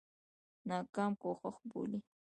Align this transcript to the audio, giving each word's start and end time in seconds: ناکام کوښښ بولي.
ناکام 0.69 1.11
کوښښ 1.21 1.55
بولي. 1.71 1.99